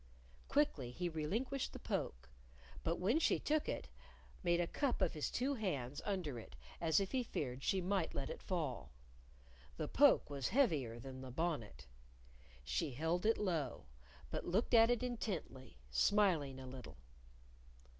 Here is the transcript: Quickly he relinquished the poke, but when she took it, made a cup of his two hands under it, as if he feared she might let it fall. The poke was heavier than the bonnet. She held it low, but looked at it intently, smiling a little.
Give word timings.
Quickly 0.47 0.89
he 0.89 1.09
relinquished 1.09 1.73
the 1.73 1.77
poke, 1.79 2.27
but 2.83 2.95
when 2.97 3.19
she 3.19 3.37
took 3.37 3.69
it, 3.69 3.87
made 4.41 4.59
a 4.59 4.65
cup 4.65 4.99
of 4.99 5.13
his 5.13 5.29
two 5.29 5.53
hands 5.53 6.01
under 6.05 6.39
it, 6.39 6.55
as 6.81 6.99
if 6.99 7.11
he 7.11 7.21
feared 7.21 7.61
she 7.61 7.81
might 7.81 8.15
let 8.15 8.27
it 8.31 8.41
fall. 8.41 8.89
The 9.77 9.87
poke 9.87 10.27
was 10.27 10.47
heavier 10.47 10.97
than 10.97 11.21
the 11.21 11.29
bonnet. 11.29 11.85
She 12.63 12.93
held 12.93 13.27
it 13.27 13.37
low, 13.37 13.85
but 14.31 14.43
looked 14.47 14.73
at 14.73 14.89
it 14.89 15.03
intently, 15.03 15.77
smiling 15.91 16.59
a 16.59 16.65
little. 16.65 16.97